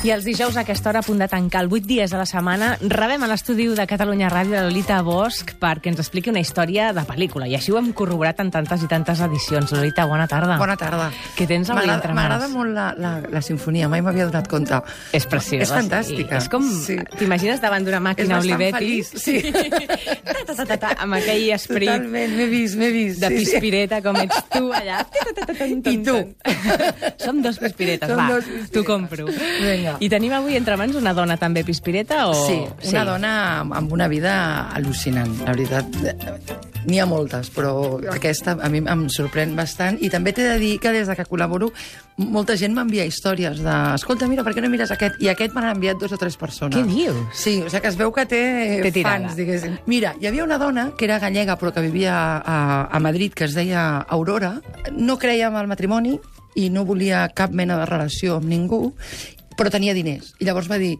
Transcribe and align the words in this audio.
I 0.00 0.08
els 0.14 0.24
dijous 0.24 0.56
a 0.56 0.62
aquesta 0.62 0.88
hora, 0.88 1.02
a 1.02 1.04
punt 1.04 1.18
de 1.20 1.26
tancar 1.28 1.60
el 1.60 1.68
8 1.68 1.84
dies 1.84 2.08
de 2.08 2.16
la 2.16 2.24
setmana, 2.24 2.70
rebem 2.80 3.20
a 3.20 3.26
l'estudi 3.28 3.66
de 3.76 3.84
Catalunya 3.84 4.30
Ràdio 4.32 4.54
la 4.54 4.62
Lolita 4.64 5.02
Bosch 5.04 5.50
perquè 5.60 5.90
ens 5.90 5.98
expliqui 6.00 6.32
una 6.32 6.40
història 6.40 6.86
de 6.96 7.02
pel·lícula. 7.04 7.44
I 7.44 7.58
així 7.58 7.68
ho 7.74 7.76
hem 7.76 7.90
corroborat 7.92 8.40
en 8.40 8.48
tantes 8.54 8.80
i 8.86 8.88
tantes 8.88 9.20
edicions. 9.26 9.74
Lolita, 9.76 10.06
bona 10.08 10.24
tarda. 10.30 10.56
Bona 10.56 10.78
tarda. 10.80 11.10
Què 11.36 11.44
tens 11.50 11.68
avui 11.68 11.84
entre 11.84 12.14
mans? 12.16 12.30
M'agrada 12.30 12.48
molt 12.48 12.72
la, 12.72 12.86
la, 12.96 13.10
la 13.28 13.42
sinfonia, 13.44 13.90
mai 13.92 14.00
m'havia 14.00 14.30
donat 14.30 14.48
compte. 14.48 14.78
És 15.12 15.28
preciosa. 15.28 15.66
És 15.66 15.74
fantàstica. 15.74 16.40
Sí. 16.40 16.46
És 16.46 16.48
com... 16.56 16.64
Sí. 16.80 16.96
T'imagines 17.20 17.60
davant 17.60 17.84
d'una 17.84 18.00
És 18.00 18.06
màquina 18.08 18.40
bastant 18.40 18.56
Olivetti? 18.56 18.80
feliç, 18.80 19.12
sí. 19.20 19.36
ta, 19.52 20.32
ta, 20.40 20.54
ta, 20.54 20.64
ta, 20.64 20.80
ta, 20.86 20.94
amb 21.04 21.18
aquell 21.20 21.44
esperit 21.58 21.92
Totalment, 21.92 22.38
m'he 22.40 22.48
vist, 22.48 22.80
m'he 22.80 22.90
vist. 22.96 23.20
de 23.20 23.34
sí, 23.34 23.44
sí. 23.44 23.52
pispireta 23.52 24.00
com 24.00 24.16
ets 24.24 24.40
tu 24.56 24.72
allà. 24.80 25.04
I 25.92 26.00
tu. 26.08 26.16
Som 27.20 27.44
dos 27.44 27.60
pispiretes, 27.60 28.08
Som 28.08 28.24
va, 28.24 28.40
t'ho 28.72 28.86
compro. 28.88 29.28
Vinga. 29.60 29.89
I 30.00 30.08
tenim 30.12 30.32
avui 30.36 30.54
entre 30.56 30.76
mans 30.78 30.94
una 30.96 31.12
dona 31.16 31.36
també 31.40 31.64
pispireta 31.66 32.28
o... 32.30 32.34
Sí, 32.46 32.60
una 32.92 33.04
dona 33.04 33.32
amb- 33.64 33.92
una 33.92 34.06
vida 34.08 34.34
al·lucinant, 34.76 35.32
la 35.44 35.52
veritat. 35.56 35.86
N'hi 36.86 36.96
ha 36.98 37.04
moltes, 37.04 37.50
però 37.52 37.98
aquesta 38.08 38.54
a 38.62 38.68
mi 38.72 38.80
em 38.80 39.02
sorprèn 39.12 39.52
bastant. 39.58 39.98
I 40.00 40.08
també 40.08 40.32
t'he 40.32 40.46
de 40.46 40.58
dir 40.62 40.78
que 40.80 40.92
des 40.94 41.10
de 41.10 41.16
que 41.18 41.26
col·laboro, 41.28 41.68
molta 42.16 42.56
gent 42.56 42.72
m'envia 42.76 43.04
històries 43.04 43.60
de... 43.60 43.74
Escolta, 43.98 44.28
mira, 44.30 44.44
per 44.46 44.54
què 44.56 44.62
no 44.64 44.70
mires 44.72 44.90
aquest? 44.94 45.18
I 45.20 45.28
aquest 45.28 45.52
me 45.54 45.60
n'han 45.60 45.76
enviat 45.76 46.00
dos 46.00 46.12
o 46.16 46.18
tres 46.20 46.38
persones. 46.40 46.78
Què 46.78 46.86
dius? 46.88 47.20
Sí, 47.36 47.58
o 47.60 47.68
sigui 47.68 47.82
que 47.84 47.92
es 47.92 47.98
veu 48.00 48.12
que 48.16 48.24
té, 48.30 48.40
Té 48.86 48.92
tirada. 48.96 49.26
fans, 49.28 49.36
diguéssim. 49.36 49.76
Mira, 49.86 50.14
hi 50.20 50.30
havia 50.30 50.44
una 50.44 50.56
dona 50.58 50.90
que 50.96 51.04
era 51.04 51.18
gallega 51.20 51.58
però 51.60 51.72
que 51.76 51.84
vivia 51.84 52.14
a, 52.40 52.88
a 52.88 53.00
Madrid, 53.00 53.32
que 53.36 53.44
es 53.44 53.54
deia 53.54 53.98
Aurora. 54.08 54.56
No 54.92 55.18
creia 55.18 55.48
en 55.52 55.56
el 55.60 55.68
matrimoni 55.68 56.16
i 56.56 56.70
no 56.72 56.86
volia 56.88 57.28
cap 57.36 57.52
mena 57.52 57.76
de 57.78 57.84
relació 57.86 58.40
amb 58.40 58.48
ningú, 58.50 58.94
però 59.60 59.68
tenia 59.68 59.92
diners. 59.92 60.32
I 60.40 60.48
llavors 60.48 60.70
va 60.72 60.80
dir, 60.80 60.94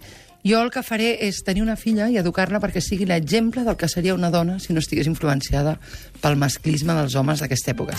jo 0.45 0.61
el 0.61 0.69
que 0.73 0.85
faré 0.85 1.15
és 1.25 1.41
tenir 1.47 1.65
una 1.65 1.79
filla 1.81 2.11
i 2.13 2.19
educar-la 2.21 2.61
perquè 2.61 2.83
sigui 2.85 3.09
l'exemple 3.09 3.65
del 3.65 3.79
que 3.81 3.89
seria 3.89 4.15
una 4.17 4.29
dona 4.33 4.59
si 4.61 4.77
no 4.77 4.85
estigués 4.85 5.09
influenciada 5.09 5.79
pel 6.21 6.37
masclisme 6.41 6.97
dels 6.97 7.17
homes 7.17 7.41
d'aquesta 7.41 7.73
època. 7.73 7.97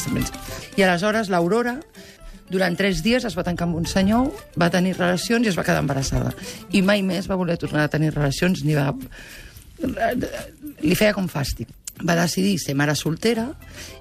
I 0.77 0.85
aleshores 0.85 1.33
l'Aurora 1.33 1.79
durant 2.51 2.77
tres 2.77 3.01
dies 3.01 3.25
es 3.25 3.37
va 3.37 3.45
tancar 3.47 3.65
amb 3.69 3.79
un 3.79 3.89
senyor, 3.89 4.29
va 4.59 4.69
tenir 4.69 4.97
relacions 4.97 5.47
i 5.47 5.49
es 5.49 5.57
va 5.57 5.65
quedar 5.65 5.81
embarassada. 5.81 6.33
I 6.69 6.83
mai 6.85 7.01
més 7.01 7.29
va 7.31 7.39
voler 7.39 7.57
tornar 7.57 7.87
a 7.87 7.93
tenir 7.93 8.13
relacions 8.13 8.65
ni 8.67 8.77
va... 8.77 8.91
Li 10.81 10.97
feia 10.97 11.15
com 11.17 11.29
fàstic. 11.31 11.71
Va 12.07 12.15
decidir 12.19 12.57
ser 12.61 12.75
mare 12.75 12.95
soltera 12.95 13.51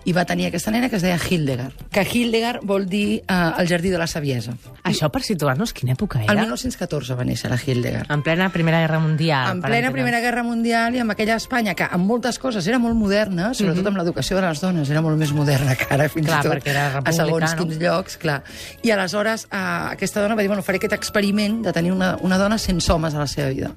i 0.08 0.14
va 0.16 0.24
tenir 0.24 0.46
aquesta 0.48 0.72
nena 0.72 0.88
que 0.88 0.96
es 0.96 1.04
deia 1.04 1.18
Hildegard. 1.20 1.76
Que 1.92 2.04
Hildegard 2.06 2.64
vol 2.66 2.86
dir 2.88 3.20
eh, 3.20 3.34
el 3.58 3.68
jardí 3.68 3.90
de 3.92 3.98
la 4.00 4.06
saviesa. 4.08 4.54
Això 4.88 5.10
per 5.12 5.22
situar-nos, 5.26 5.74
quina 5.76 5.92
època 5.92 6.22
El 6.22 6.30
era? 6.32 6.46
1914 6.46 7.16
va 7.18 7.26
néixer 7.28 7.50
la 7.52 7.58
Hildegard. 7.60 8.10
En 8.10 8.24
plena 8.24 8.48
Primera 8.54 8.80
Guerra 8.80 9.00
Mundial. 9.02 9.50
En 9.56 9.62
plena. 9.62 9.92
Primera 9.92 10.20
Guerra 10.20 10.42
Mundial 10.46 10.96
i 10.96 11.02
amb 11.02 11.12
aquella 11.12 11.36
Espanya 11.36 11.74
que 11.76 11.84
en 11.84 12.00
moltes 12.06 12.38
coses 12.40 12.66
era 12.70 12.78
molt 12.80 12.96
moderna, 12.96 13.50
sobretot 13.56 13.90
amb 13.90 14.00
l'educació 14.00 14.38
de 14.38 14.46
les 14.46 14.62
dones, 14.62 14.90
era 14.90 15.02
molt 15.04 15.18
més 15.20 15.34
moderna 15.36 15.76
que 15.76 15.88
ara, 15.90 16.08
fins 16.12 16.28
Clar, 16.30 16.40
i 16.40 16.48
tot 16.48 16.54
perquè 16.54 16.72
era 16.72 16.86
a 17.02 17.14
segons 17.14 17.54
no? 17.54 17.64
quins 17.64 17.80
llocs, 17.82 18.16
clar. 18.22 18.40
I 18.86 18.94
aleshores 18.94 19.46
eh, 19.50 19.62
aquesta 19.96 20.24
dona 20.24 20.38
va 20.38 20.46
dir, 20.46 20.50
bueno, 20.52 20.64
faré 20.64 20.80
aquest 20.80 20.96
experiment 20.96 21.60
de 21.66 21.74
tenir 21.76 21.92
una, 21.92 22.14
una 22.24 22.38
dona 22.40 22.58
sense 22.58 22.90
homes 22.92 23.14
a 23.14 23.24
la 23.24 23.28
seva 23.30 23.50
vida. 23.50 23.74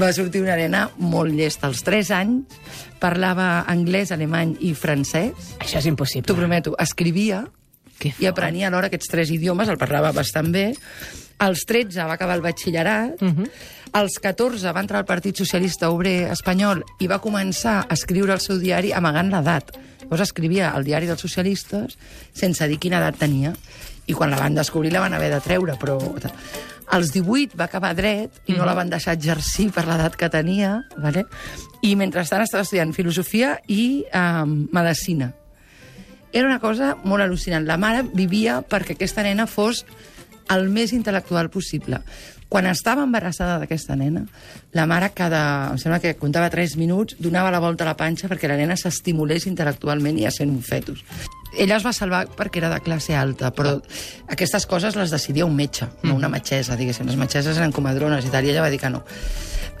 Va 0.00 0.12
sortir 0.16 0.42
una 0.42 0.56
nena 0.58 0.88
molt 0.98 1.36
llesta. 1.36 1.70
Als 1.70 1.84
3 1.86 2.10
anys 2.16 2.60
parlava 3.00 3.59
anglès, 3.68 4.10
alemany 4.12 4.56
i 4.60 4.74
francès. 4.74 5.32
Això 5.58 5.78
és 5.78 5.86
impossible. 5.86 6.26
T'ho 6.26 6.36
prometo, 6.38 6.74
escrivia 6.78 7.44
i 8.18 8.26
aprenia 8.26 8.68
alhora 8.68 8.88
aquests 8.88 9.10
tres 9.12 9.30
idiomes, 9.30 9.68
el 9.68 9.76
parlava 9.78 10.12
bastant 10.12 10.50
bé. 10.52 10.70
Als 11.40 11.64
13 11.68 12.04
va 12.04 12.14
acabar 12.14 12.36
el 12.36 12.42
batxillerat, 12.42 13.20
Mhm. 13.20 13.44
als 13.92 14.18
14 14.20 14.72
va 14.72 14.80
entrar 14.80 14.98
al 15.00 15.06
Partit 15.06 15.36
Socialista 15.36 15.90
Obrer 15.90 16.30
Espanyol 16.30 16.84
i 17.00 17.06
va 17.06 17.20
començar 17.20 17.86
a 17.88 17.94
escriure 17.94 18.32
el 18.32 18.40
seu 18.40 18.58
diari 18.58 18.92
amagant 18.92 19.30
l'edat. 19.30 19.76
Llavors 20.02 20.20
escrivia 20.22 20.70
al 20.70 20.84
diari 20.84 21.06
dels 21.06 21.20
socialistes 21.20 21.96
sense 22.32 22.66
dir 22.68 22.78
quina 22.78 22.98
edat 22.98 23.16
tenia. 23.18 23.54
I 24.06 24.12
quan 24.12 24.30
la 24.30 24.38
van 24.38 24.54
descobrir 24.54 24.92
la 24.92 25.00
van 25.00 25.14
haver 25.14 25.30
de 25.30 25.40
treure, 25.40 25.76
però... 25.78 25.98
Als 26.90 27.12
18 27.14 27.54
va 27.58 27.68
acabar 27.68 27.92
dret 27.94 28.40
i 28.50 28.56
no 28.58 28.66
la 28.66 28.74
van 28.74 28.90
deixar 28.90 29.14
exercir 29.14 29.68
per 29.74 29.86
l'edat 29.86 30.16
que 30.18 30.30
tenia, 30.32 30.80
vale? 30.98 31.24
i 31.86 31.94
mentrestant 31.96 32.42
estava 32.44 32.64
estudiant 32.66 32.92
filosofia 32.92 33.54
i 33.68 34.04
eh, 34.04 34.44
medicina. 34.74 35.30
Era 36.32 36.46
una 36.46 36.60
cosa 36.62 36.96
molt 37.02 37.24
al·lucinant. 37.24 37.66
La 37.66 37.78
mare 37.80 38.04
vivia 38.14 38.60
perquè 38.62 38.94
aquesta 38.94 39.24
nena 39.26 39.48
fos 39.50 39.84
el 40.50 40.68
més 40.70 40.92
intel·lectual 40.94 41.50
possible. 41.50 42.02
Quan 42.50 42.66
estava 42.66 43.04
embarassada 43.06 43.60
d'aquesta 43.62 43.94
nena, 43.94 44.24
la 44.74 44.86
mare 44.90 45.12
cada, 45.14 45.70
em 45.70 45.78
sembla 45.78 46.00
que 46.02 46.16
comptava 46.18 46.50
3 46.50 46.74
minuts, 46.80 47.14
donava 47.22 47.52
la 47.54 47.62
volta 47.62 47.86
a 47.86 47.92
la 47.92 47.98
panxa 47.98 48.30
perquè 48.30 48.50
la 48.50 48.58
nena 48.58 48.78
s'estimulés 48.78 49.46
intel·lectualment 49.46 50.18
i 50.18 50.26
ja 50.26 50.34
sent 50.34 50.50
un 50.50 50.62
fetus. 50.66 51.04
Ella 51.58 51.76
es 51.76 51.86
va 51.86 51.92
salvar 51.92 52.26
perquè 52.36 52.60
era 52.60 52.70
de 52.72 52.80
classe 52.84 53.16
alta, 53.16 53.50
però 53.54 53.76
aquestes 54.30 54.66
coses 54.70 54.96
les 54.96 55.10
decidia 55.10 55.46
un 55.46 55.56
metge, 55.56 55.88
no 56.06 56.14
una 56.14 56.30
metgessa, 56.30 56.76
diguéssim. 56.78 57.08
Les 57.10 57.18
metgesses 57.18 57.58
eren 57.58 57.74
comadrones 57.74 58.26
i 58.26 58.30
tal, 58.30 58.46
i 58.46 58.52
ella 58.52 58.62
va 58.62 58.70
dir 58.70 58.80
que 58.82 58.90
no. 58.92 59.02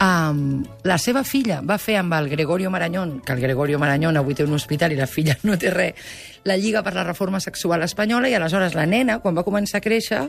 Um, 0.00 0.62
la 0.88 0.96
seva 0.96 1.20
filla 1.28 1.58
va 1.60 1.76
fer 1.76 1.98
amb 2.00 2.14
el 2.16 2.30
Gregorio 2.30 2.70
Marañón, 2.72 3.18
que 3.20 3.34
el 3.34 3.40
Gregorio 3.40 3.78
Marañón 3.78 4.16
avui 4.16 4.34
té 4.34 4.46
un 4.46 4.56
hospital 4.56 4.94
i 4.94 4.96
la 4.96 5.06
filla 5.06 5.36
no 5.44 5.58
té 5.60 5.70
res, 5.74 6.10
la 6.48 6.56
Lliga 6.56 6.82
per 6.82 6.94
la 6.96 7.04
Reforma 7.04 7.40
Sexual 7.40 7.84
Espanyola 7.84 8.30
i 8.30 8.34
aleshores 8.34 8.74
la 8.74 8.86
nena, 8.88 9.18
quan 9.20 9.36
va 9.36 9.44
començar 9.44 9.78
a 9.78 9.84
créixer, 9.84 10.22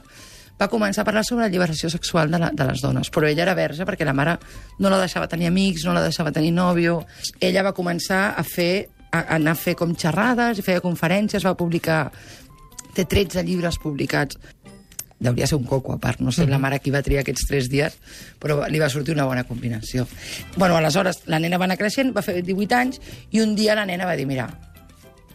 va 0.59 0.67
començar 0.67 1.01
a 1.01 1.07
parlar 1.07 1.23
sobre 1.23 1.45
la 1.45 1.49
lliberació 1.49 1.89
sexual 1.89 2.29
de, 2.29 2.39
la, 2.41 2.51
de 2.53 2.67
les 2.67 2.81
dones. 2.83 3.09
Però 3.09 3.27
ella 3.27 3.45
era 3.47 3.55
verge 3.55 3.87
perquè 3.87 4.05
la 4.05 4.13
mare 4.13 4.35
no 4.79 4.91
la 4.91 4.99
deixava 4.99 5.29
tenir 5.31 5.47
amics, 5.47 5.85
no 5.87 5.95
la 5.95 6.03
deixava 6.03 6.33
tenir 6.35 6.51
nòvio. 6.53 6.99
Ella 7.39 7.63
va 7.63 7.73
començar 7.73 8.33
a 8.35 8.43
fer 8.43 8.89
a 9.11 9.25
anar 9.37 9.55
a 9.55 9.59
fer 9.59 9.75
com 9.79 9.93
xerrades 9.95 10.59
i 10.59 10.65
feia 10.65 10.83
conferències, 10.83 11.45
va 11.45 11.57
publicar... 11.57 12.05
Té 12.91 13.05
13 13.07 13.45
llibres 13.47 13.77
publicats 13.79 14.35
deuria 15.21 15.45
ser 15.47 15.55
un 15.55 15.63
coco 15.69 15.93
a 15.93 15.99
part, 16.01 16.19
no 16.19 16.31
sé 16.33 16.47
la 16.49 16.57
mare 16.59 16.79
qui 16.81 16.91
va 16.91 17.03
triar 17.05 17.21
aquests 17.21 17.45
tres 17.47 17.69
dies, 17.69 17.93
però 18.41 18.57
li 18.67 18.81
va 18.81 18.89
sortir 18.89 19.13
una 19.13 19.27
bona 19.29 19.45
combinació. 19.45 20.07
Bueno, 20.57 20.75
aleshores, 20.75 21.21
la 21.29 21.39
nena 21.39 21.59
va 21.61 21.69
anar 21.69 21.77
creixent, 21.79 22.09
va 22.15 22.25
fer 22.25 22.41
18 22.41 22.75
anys, 22.75 22.99
i 23.29 23.43
un 23.45 23.53
dia 23.55 23.77
la 23.77 23.85
nena 23.85 24.09
va 24.09 24.17
dir, 24.17 24.25
mira, 24.25 24.49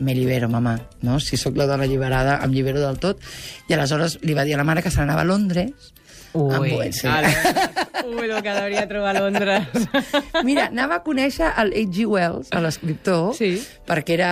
me 0.00 0.14
libero, 0.14 0.50
mamà, 0.50 0.74
no? 1.06 1.20
Si 1.22 1.38
sóc 1.38 1.56
la 1.56 1.68
dona 1.70 1.86
alliberada, 1.86 2.40
em 2.44 2.52
llibero 2.52 2.82
del 2.82 2.98
tot. 3.00 3.22
I 3.70 3.76
aleshores 3.78 4.18
li 4.26 4.34
va 4.36 4.44
dir 4.44 4.56
a 4.56 4.60
la 4.60 4.66
mare 4.66 4.82
que 4.82 4.90
se 4.90 5.00
n'anava 5.00 5.22
a 5.22 5.30
Londres, 5.30 5.94
Ui, 6.36 6.72
amb- 6.76 6.92
sí. 6.94 7.06
a 7.08 7.22
Londres. 7.22 7.72
Ui, 8.06 8.28
el 8.30 8.42
que 8.44 8.52
devia 8.54 8.84
trobar 8.88 9.16
a 9.16 9.20
Londres. 9.24 9.88
Mira, 10.46 10.68
anava 10.68 11.00
a 11.00 11.02
conèixer 11.02 11.48
el 11.58 11.72
H.G. 11.82 12.06
Wells, 12.06 12.52
l'escriptor, 12.62 13.32
Sí. 13.34 13.50
perquè 13.88 14.14
era 14.18 14.30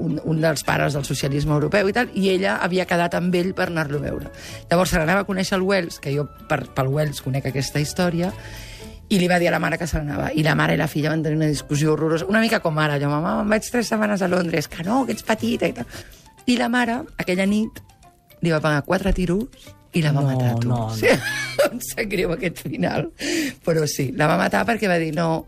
un, 0.00 0.18
un 0.24 0.40
dels 0.42 0.64
pares 0.66 0.96
del 0.98 1.04
socialisme 1.06 1.54
europeu 1.54 1.88
i 1.88 1.94
tal, 1.96 2.10
i 2.14 2.30
ella 2.34 2.56
havia 2.64 2.86
quedat 2.88 3.14
amb 3.18 3.34
ell 3.38 3.52
per 3.54 3.68
anar-lo 3.70 4.00
a 4.00 4.06
veure. 4.08 4.32
Llavors 4.70 4.90
se 4.94 4.98
n'anava 4.98 5.22
a 5.22 5.28
conèixer 5.28 5.56
el 5.60 5.62
Wells, 5.68 6.00
que 6.02 6.14
jo 6.16 6.26
per, 6.48 6.64
pel 6.74 6.88
Wells 6.92 7.22
conec 7.22 7.46
aquesta 7.52 7.80
història, 7.82 8.32
i 9.12 9.18
li 9.20 9.26
va 9.28 9.36
dir 9.38 9.50
a 9.50 9.52
la 9.52 9.58
mare 9.60 9.76
que 9.76 9.86
se 9.86 9.98
n'anava. 10.00 10.30
I 10.32 10.42
la 10.46 10.54
mare 10.56 10.72
i 10.74 10.80
la 10.80 10.88
filla 10.88 11.10
van 11.12 11.22
tenir 11.22 11.36
una 11.36 11.50
discussió 11.50 11.92
horrorosa, 11.92 12.24
una 12.32 12.40
mica 12.40 12.62
com 12.64 12.78
ara, 12.80 12.96
allò, 12.96 13.10
mama, 13.12 13.34
me'n 13.42 13.50
vaig 13.52 13.66
tres 13.70 13.90
setmanes 13.92 14.22
a 14.24 14.28
Londres, 14.32 14.68
que 14.72 14.82
no, 14.86 15.02
que 15.04 15.12
ets 15.12 15.22
petita 15.28 15.68
i 15.68 15.74
tal. 15.76 15.86
I 16.48 16.56
la 16.56 16.70
mare, 16.72 17.02
aquella 17.20 17.44
nit, 17.46 17.82
li 18.42 18.50
va 18.50 18.58
pagar 18.64 18.82
quatre 18.88 19.12
tiros 19.12 19.44
i 19.94 20.02
la 20.02 20.12
va 20.12 20.22
No, 20.22 20.28
matar, 20.32 20.54
tu. 20.60 20.68
no, 20.68 20.88
no. 20.88 20.96
Sí, 20.96 21.06
em 21.70 21.80
sap 21.84 22.08
greu 22.08 22.32
aquest 22.32 22.62
final. 22.64 23.10
Però 23.64 23.86
sí, 23.86 24.10
la 24.16 24.26
va 24.30 24.38
matar 24.40 24.64
perquè 24.68 24.88
va 24.88 24.98
dir, 25.02 25.12
no, 25.16 25.46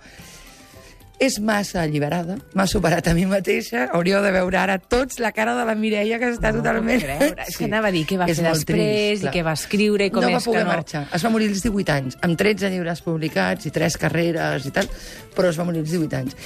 és 1.24 1.36
massa 1.40 1.78
alliberada, 1.84 2.34
m'ha 2.58 2.64
superat 2.68 3.06
a 3.08 3.14
mi 3.14 3.22
mateixa, 3.30 3.84
hauríeu 3.94 4.18
de 4.20 4.32
veure 4.34 4.58
ara 4.58 4.74
tots 4.82 5.20
la 5.22 5.30
cara 5.32 5.54
de 5.56 5.62
la 5.64 5.76
Mireia, 5.78 6.18
que 6.18 6.32
està 6.34 6.50
No 6.52 6.58
totalment... 6.58 7.00
creure. 7.06 7.46
És 7.48 7.56
que 7.56 7.64
anava 7.70 7.88
a 7.88 7.94
dir 7.94 8.02
què 8.10 8.18
va 8.20 8.26
És 8.28 8.40
fer 8.42 8.48
després 8.50 9.20
i 9.22 9.28
clar. 9.28 9.32
què 9.36 9.44
va 9.46 9.54
escriure 9.56 10.08
i 10.10 10.12
com 10.12 10.26
no 10.26 10.32
és 10.32 10.36
va 10.36 10.42
poder 10.44 10.60
que 10.64 10.66
no... 10.68 10.72
marxar. 10.74 11.04
Es 11.14 11.24
va 11.24 11.30
morir 11.32 11.48
als 11.54 11.62
18 11.64 11.94
anys, 11.94 12.18
amb 12.26 12.36
13 12.42 12.72
llibres 12.74 13.00
publicats 13.06 13.70
i 13.70 13.72
3 13.72 13.96
carreres 14.02 14.66
i 14.68 14.74
tal, 14.74 14.90
però 15.38 15.48
es 15.54 15.60
va 15.62 15.64
morir 15.70 15.84
als 15.86 15.94
18 15.94 16.18
anys. 16.20 16.36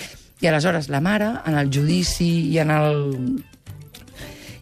I 0.45 0.47
aleshores 0.53 0.87
la 0.93 1.01
mare, 1.03 1.33
en 1.51 1.57
el 1.59 1.73
judici 1.75 2.29
i 2.53 2.61
en 2.63 2.71
el 2.71 3.01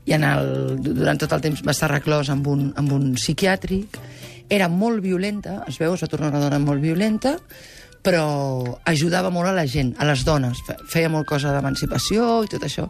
i 0.07 0.13
en 0.15 0.25
el, 0.25 0.77
durant 0.83 1.19
tot 1.19 1.33
el 1.35 1.41
temps 1.45 1.63
va 1.67 1.75
estar 1.75 1.91
reclòs 1.91 2.31
amb 2.31 2.47
un, 2.47 2.69
amb 2.79 2.93
un 2.95 3.13
psiquiàtric, 3.19 3.99
era 4.49 4.69
molt 4.71 5.03
violenta, 5.03 5.65
es 5.67 5.79
veu, 5.83 5.95
es 5.97 6.03
va 6.05 6.07
tornar 6.13 6.29
una 6.31 6.39
dona 6.45 6.61
molt 6.63 6.81
violenta, 6.81 7.37
però 8.07 8.23
ajudava 8.87 9.33
molt 9.35 9.49
a 9.51 9.53
la 9.57 9.65
gent, 9.67 9.89
a 9.99 10.05
les 10.07 10.21
dones. 10.23 10.61
Fe- 10.63 10.77
Feia 10.87 11.09
molt 11.11 11.27
cosa 11.27 11.51
d'emancipació 11.51 12.45
i 12.47 12.51
tot 12.53 12.63
això, 12.63 12.85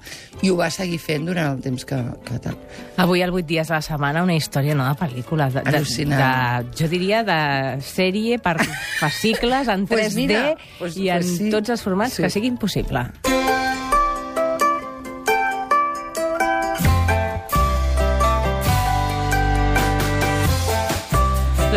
i 0.45 0.51
ho 0.53 0.59
va 0.59 0.69
seguir 0.69 0.99
fent 1.01 1.25
durant 1.25 1.55
el 1.55 1.63
temps 1.65 1.87
que, 1.89 1.97
que 2.27 2.37
tal. 2.45 2.59
Avui, 3.01 3.23
al 3.25 3.33
8 3.33 3.47
dies 3.49 3.73
de 3.73 3.79
la 3.79 3.81
setmana, 3.81 4.27
una 4.29 4.37
història, 4.37 4.77
no 4.77 4.85
de 4.85 4.93
pel·lícula, 5.01 5.49
de, 5.49 5.63
de, 5.65 5.73
Al·lucinant. 5.73 6.21
de, 6.69 6.77
jo 6.83 6.91
diria 6.93 7.23
de 7.25 7.41
sèrie 7.81 8.37
per 8.45 8.59
fascicles 9.01 9.73
en 9.73 9.89
3D 9.89 9.97
Pues 9.97 10.15
mira, 10.21 10.45
pues- 10.79 11.01
i 11.01 11.09
en 11.09 11.25
pues 11.25 11.39
sí. 11.39 11.49
tots 11.51 11.71
els 11.73 11.81
formats 11.89 12.13
Sí. 12.21 12.23
que 12.27 12.29
sigui 12.37 12.53
impossible. 12.53 13.09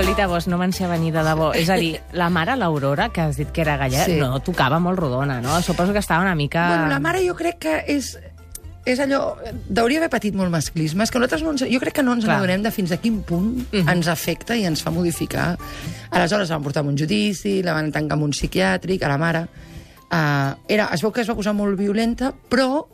Lolita 0.10 0.26
Bosch, 0.26 0.48
no 0.50 0.58
me'n 0.58 0.72
sé 0.74 0.88
venir 0.90 1.12
de 1.14 1.22
debò. 1.22 1.52
És 1.54 1.68
a 1.70 1.76
dir, 1.78 2.00
la 2.18 2.32
mare, 2.34 2.56
l'Aurora, 2.58 3.12
que 3.14 3.22
has 3.22 3.38
dit 3.38 3.52
que 3.54 3.62
era 3.62 3.76
gallega, 3.78 4.06
Sí. 4.08 4.16
no 4.18 4.40
tocava 4.42 4.80
molt 4.80 4.98
rodona, 4.98 5.40
no? 5.40 5.62
Suposo 5.62 5.94
que 5.94 6.00
estava 6.00 6.24
una 6.24 6.34
mica... 6.34 6.68
Bueno, 6.68 6.88
la 6.88 7.00
mare 7.00 7.22
jo 7.22 7.36
crec 7.36 7.60
que 7.60 7.84
és 7.86 8.18
és 8.86 9.00
allò... 9.00 9.38
Deuria 9.70 10.00
haver 10.00 10.10
patit 10.10 10.34
molt 10.34 10.50
masclisme. 10.50 11.04
És 11.04 11.12
que 11.12 11.20
nosaltres 11.20 11.44
no 11.44 11.52
ens, 11.52 11.62
jo 11.62 11.80
crec 11.80 11.94
que 12.00 12.02
no 12.02 12.16
ens 12.18 12.26
Clar. 12.26 12.40
n'adonem 12.40 12.64
de 12.66 12.72
fins 12.72 12.92
a 12.92 12.98
quin 12.98 13.22
punt 13.22 13.68
ens 13.72 14.08
afecta 14.10 14.58
i 14.58 14.66
ens 14.66 14.82
fa 14.82 14.90
modificar. 14.90 15.52
Aleshores 16.10 16.50
la 16.50 16.58
van 16.58 16.64
portar 16.66 16.82
a 16.82 16.88
un 16.90 16.98
judici, 16.98 17.62
la 17.62 17.78
van 17.78 17.92
tancar 17.92 18.18
en 18.18 18.24
un 18.24 18.34
psiquiàtric, 18.34 19.04
a 19.06 19.14
la 19.14 19.20
mare. 19.22 19.46
Uh, 20.10 20.58
era, 20.68 20.90
es 20.92 21.06
veu 21.06 21.12
que 21.14 21.22
es 21.22 21.30
va 21.30 21.38
posar 21.38 21.54
molt 21.54 21.78
violenta, 21.78 22.34
però 22.50 22.88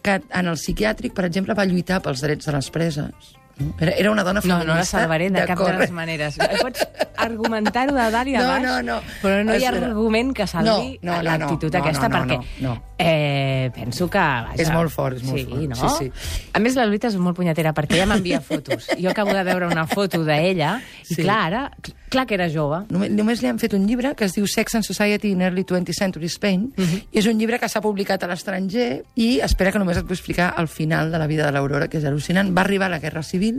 que 0.00 0.20
en 0.22 0.46
el 0.46 0.54
psiquiàtric, 0.54 1.18
per 1.18 1.26
exemple, 1.26 1.52
va 1.58 1.66
lluitar 1.66 1.98
pels 2.00 2.22
drets 2.22 2.46
de 2.46 2.52
les 2.54 2.70
preses. 2.70 3.34
No? 3.60 3.74
Era, 3.78 4.10
una 4.10 4.22
dona 4.24 4.40
No, 4.40 4.42
feminista. 4.42 4.66
no 4.72 4.74
la 4.78 4.84
salvaré 4.84 5.30
de 5.30 5.44
cap 5.46 5.58
de 5.58 5.64
cor- 5.64 5.74
les 5.78 5.90
maneres. 5.90 6.38
Pots 6.62 6.86
argumentar-ho 7.16 7.94
de 7.94 8.10
dalt 8.10 8.28
i 8.28 8.32
de 8.32 8.38
No, 8.38 8.48
baix, 8.48 8.62
no, 8.64 8.82
no. 8.82 9.00
però 9.22 9.44
no 9.44 9.54
hi 9.56 9.64
ha 9.64 9.70
Espera. 9.70 9.86
argument 9.90 10.32
que 10.34 10.46
salvi 10.46 10.98
No, 11.02 11.12
no, 11.12 11.16
no, 11.16 11.22
l'actitud 11.22 11.70
no, 11.72 11.78
no, 11.78 11.84
aquesta, 11.84 12.08
no, 12.08 12.18
no, 12.18 12.24
perquè 12.24 12.62
no, 12.62 12.74
no. 12.74 12.82
Eh, 13.02 13.70
penso 13.74 14.10
que... 14.10 14.18
Vaja, 14.18 14.54
És 14.60 14.70
molt 14.72 14.90
fort, 14.92 15.16
és 15.16 15.22
molt 15.24 15.38
sí, 15.38 15.46
fort, 15.46 15.68
No? 15.70 15.88
sí, 15.98 16.10
sí. 16.22 16.42
A 16.52 16.58
més, 16.60 16.74
la 16.76 16.84
Lolita 16.84 17.08
és 17.08 17.16
molt 17.16 17.36
punyetera, 17.36 17.72
perquè 17.72 17.96
ella 17.96 18.06
m'envia 18.10 18.40
fotos. 18.48 18.88
Jo 19.00 19.10
acabo 19.10 19.32
de 19.32 19.42
veure 19.44 19.66
una 19.70 19.86
foto 19.86 20.22
d'ella, 20.24 20.80
i 21.08 21.14
Sí. 21.14 21.22
clar, 21.22 21.38
ara, 21.48 21.62
clar 22.10 22.26
que 22.26 22.34
era 22.34 22.48
jove. 22.52 22.82
Només, 22.90 23.10
només 23.10 23.40
li 23.42 23.48
han 23.48 23.58
fet 23.58 23.72
un 23.74 23.86
llibre 23.88 24.14
que 24.14 24.26
es 24.26 24.34
diu 24.36 24.46
Sex 24.46 24.74
and 24.74 24.84
Society 24.84 25.30
in 25.32 25.40
Early 25.42 25.64
20th 25.64 25.96
Century 25.96 26.26
Spain, 26.28 26.72
i 27.10 27.18
és 27.18 27.26
un 27.26 27.38
llibre 27.40 27.58
que 27.58 27.68
s'ha 27.68 27.80
publicat 27.80 28.22
a 28.24 28.28
l'estranger 28.28 29.02
i 29.16 29.40
espera 29.40 29.72
que 29.72 29.78
només 29.80 29.96
et 29.96 30.04
puc 30.04 30.12
explicar 30.18 30.52
el 30.58 30.68
final 30.68 31.10
de 31.10 31.18
la 31.18 31.26
vida 31.26 31.46
de 31.46 31.52
l'Aurora, 31.56 31.88
que 31.88 31.98
és 31.98 32.04
al·lucinant. 32.04 32.52
Va 32.56 32.62
arribar 32.66 32.90
la 32.90 32.98
Guerra 33.00 33.22
Civil, 33.22 33.49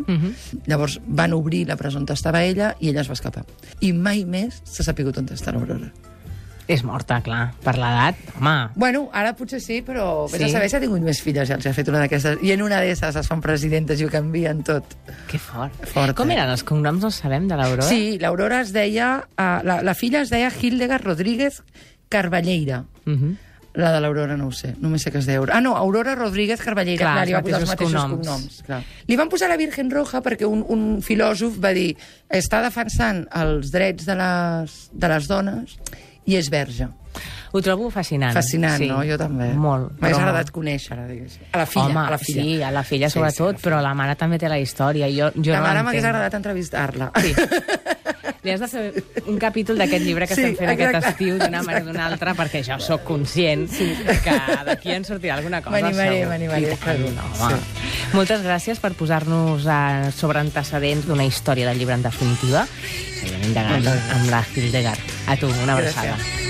llavors 0.67 0.99
van 1.07 1.33
obrir 1.33 1.67
la 1.67 1.75
presó 1.77 1.99
on 1.99 2.05
estava 2.09 2.43
ella 2.43 2.75
i 2.79 2.89
ella 2.89 3.01
es 3.01 3.09
va 3.09 3.13
escapar. 3.13 3.45
I 3.81 3.93
mai 3.93 4.25
més 4.25 4.61
s'ha 4.63 4.83
sapigut 4.83 5.17
on 5.17 5.27
està 5.27 5.51
l'Aurora. 5.53 5.91
És 6.71 6.83
morta, 6.87 7.17
clar, 7.25 7.53
per 7.65 7.73
l'edat, 7.75 8.15
home. 8.37 8.69
Bueno, 8.79 9.09
ara 9.17 9.33
potser 9.35 9.59
sí, 9.59 9.81
però 9.81 10.29
vés 10.31 10.39
Sí. 10.39 10.43
a 10.45 10.49
saber 10.53 10.69
si 10.69 10.75
ha 10.77 10.79
tingut 10.79 11.01
més 11.01 11.19
filles 11.21 11.49
i 11.49 11.53
els 11.53 11.65
ha 11.67 11.73
fet 11.73 11.89
una 11.89 11.99
d'aquestes. 11.99 12.37
I 12.43 12.51
en 12.53 12.61
una 12.61 12.79
d'esses 12.79 13.15
es 13.15 13.27
fan 13.27 13.41
presidentes 13.41 13.99
i 13.99 14.05
ho 14.05 14.09
canvien 14.09 14.63
tot. 14.63 14.85
Que 15.27 15.37
fort. 15.39 15.73
Fort, 15.85 16.15
Com 16.15 16.29
eh? 16.29 16.35
eren 16.37 16.49
els 16.49 16.63
cognoms, 16.63 17.01
no 17.03 17.11
sabem, 17.11 17.47
de 17.49 17.57
l'Aurora? 17.57 17.83
Sí, 17.89 18.17
l'Aurora 18.19 18.61
es 18.61 18.71
deia... 18.71 19.25
Uh, 19.35 19.59
la, 19.67 19.81
la 19.81 19.93
filla 19.95 20.21
es 20.21 20.29
deia 20.29 20.51
Hildegard 20.61 21.03
Rodríguez 21.03 21.61
Carballeira. 22.09 22.85
Uh 23.05 23.11
-huh. 23.13 23.35
La 23.73 23.93
de 23.93 24.01
l'Aurora 24.03 24.35
no 24.35 24.47
ho 24.47 24.51
sé, 24.51 24.73
només 24.83 25.01
sé 25.05 25.11
que 25.13 25.19
es 25.21 25.25
deia 25.25 25.39
Aurora. 25.39 25.57
Ah, 25.57 25.61
no, 25.63 25.77
Aurora 25.79 26.13
Rodríguez 26.15 26.59
Carballeira, 26.59 26.99
Clar, 27.05 27.13
clar, 27.15 27.27
li 27.27 27.33
va 27.37 27.41
posar 27.41 27.59
els 27.61 27.69
mateixos 27.69 27.93
cognoms. 27.95 28.27
cognoms. 28.27 28.63
clar. 28.67 28.81
Li 29.07 29.15
van 29.15 29.29
posar 29.31 29.47
la 29.47 29.55
Virgen 29.57 29.89
Roja 29.91 30.19
perquè 30.21 30.43
un, 30.45 30.65
un 30.67 31.01
filòsof 31.01 31.55
va 31.63 31.71
dir 31.71 31.93
està 32.27 32.59
defensant 32.65 33.23
els 33.31 33.71
drets 33.71 34.05
de 34.05 34.15
les, 34.19 34.75
de 34.91 35.07
les 35.13 35.27
dones 35.31 35.77
i 36.27 36.35
és 36.35 36.49
verge. 36.51 36.89
Ho 37.53 37.59
trobo 37.59 37.89
fascinant. 37.91 38.31
Fascinant, 38.35 38.77
sí. 38.79 38.87
no? 38.87 39.01
Jo 39.03 39.17
també. 39.19 39.49
Molt. 39.59 39.89
M'hagués 39.99 40.17
però 40.17 40.21
agradat 40.27 40.51
conèixer-la, 40.55 41.07
diguéssim. 41.07 41.47
A 41.51 41.57
la 41.59 41.65
filla, 41.67 41.85
Home, 41.89 41.99
a 42.05 42.09
la 42.13 42.17
filla. 42.21 42.43
sí, 42.43 42.61
a 42.63 42.69
la 42.71 42.83
filla 42.87 43.09
Sí, 43.09 43.17
sobretot, 43.19 43.57
sí, 43.57 43.63
a 43.63 43.67
però 43.69 43.81
la 43.83 43.91
mare 43.95 44.15
també 44.15 44.37
té 44.39 44.47
la 44.51 44.59
història. 44.59 45.07
Jo, 45.11 45.31
jo 45.35 45.51
La 45.51 45.59
no 45.59 45.65
mare 45.67 45.83
m'hagués 45.83 46.03
l'entenc. 46.03 46.15
agradat 46.15 46.33
entrevistar-la. 46.39 47.11
Sí. 47.19 47.33
Li 48.41 48.49
has 48.49 48.61
de 48.63 48.67
fer 48.71 49.03
un 49.29 49.37
capítol 49.37 49.77
d'aquest 49.77 50.01
llibre 50.01 50.25
que 50.25 50.33
Sí, 50.33 50.41
estem 50.41 50.55
fent 50.57 50.71
aquest 50.71 50.95
exacte. 50.95 51.11
estiu 51.13 51.37
d'una 51.37 51.61
manera 51.61 51.83
o 51.85 51.89
d'una 51.91 52.07
altra, 52.09 52.33
perquè 52.33 52.63
jo 52.65 52.79
sóc 52.81 53.03
conscient 53.05 53.67
sí. 53.69 53.91
que 54.25 54.37
d'aquí 54.65 54.95
en 54.95 55.05
sortirà 55.05 55.37
alguna 55.37 55.61
cosa. 55.61 55.77
M'animaré, 55.77 56.25
m'animaré, 56.25 56.73
no, 57.13 57.27
home. 57.37 57.61
Moltes 58.17 58.41
gràcies 58.41 58.81
per 58.81 58.95
posar-nos 58.97 59.69
a, 59.69 60.09
sobre 60.15 60.41
antecedents 60.41 61.05
d'una 61.05 61.29
història 61.29 61.69
del 61.69 61.77
llibre 61.77 61.99
en 62.01 62.09
definitiva. 62.09 62.65
Seguim 63.21 63.49
indagant 63.51 63.85
amb 63.93 64.29
la 64.33 64.41
Hildegard. 64.55 65.17
A 65.29 65.37
tu, 65.37 65.53
una 65.61 65.77
abraçada. 65.77 66.17
Gràcies. 66.17 66.40